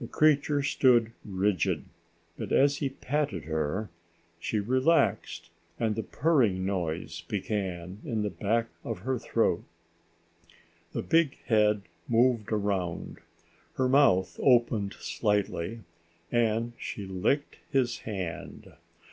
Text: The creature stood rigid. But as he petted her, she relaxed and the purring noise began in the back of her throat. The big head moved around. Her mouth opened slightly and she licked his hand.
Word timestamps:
The 0.00 0.06
creature 0.06 0.62
stood 0.62 1.10
rigid. 1.24 1.82
But 2.36 2.52
as 2.52 2.76
he 2.76 2.88
petted 2.90 3.46
her, 3.46 3.90
she 4.38 4.60
relaxed 4.60 5.50
and 5.80 5.96
the 5.96 6.04
purring 6.04 6.64
noise 6.64 7.22
began 7.22 7.98
in 8.04 8.22
the 8.22 8.30
back 8.30 8.68
of 8.84 9.00
her 9.00 9.18
throat. 9.18 9.64
The 10.92 11.02
big 11.02 11.38
head 11.46 11.82
moved 12.06 12.52
around. 12.52 13.18
Her 13.74 13.88
mouth 13.88 14.38
opened 14.40 14.92
slightly 15.00 15.80
and 16.30 16.72
she 16.78 17.04
licked 17.04 17.58
his 17.72 17.98
hand. 18.06 18.74